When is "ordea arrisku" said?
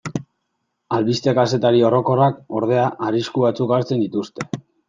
2.63-3.47